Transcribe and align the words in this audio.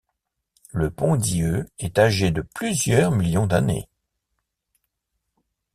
Le 0.71 0.89
pont 0.89 1.15
d'Yeu 1.15 1.67
est 1.77 1.99
âgé 1.99 2.31
de 2.31 2.41
plusieurs 2.41 3.11
millions 3.11 3.45
d'années. 3.45 3.87